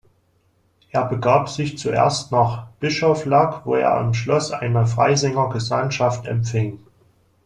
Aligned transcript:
Er 0.89 1.05
begab 1.05 1.47
sich 1.47 1.77
zuerst 1.77 2.31
nach 2.31 2.69
Bischoflack, 2.79 3.67
wo 3.67 3.75
er 3.75 4.01
im 4.01 4.15
Schloss 4.15 4.49
eine 4.51 4.87
Freisinger 4.87 5.49
Gesandtschaft 5.49 6.25
empfing. 6.25 6.79